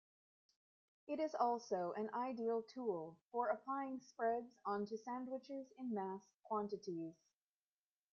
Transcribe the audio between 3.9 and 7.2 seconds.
spreads onto sandwiches in mass quantities.